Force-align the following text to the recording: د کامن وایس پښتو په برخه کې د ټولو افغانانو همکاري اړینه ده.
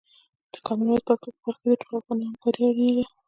د 0.53 0.55
کامن 0.65 0.87
وایس 0.87 1.03
پښتو 1.07 1.27
په 1.33 1.39
برخه 1.43 1.59
کې 1.61 1.67
د 1.69 1.75
ټولو 1.81 1.97
افغانانو 2.01 2.29
همکاري 2.29 2.61
اړینه 2.69 2.93
ده. 2.97 3.05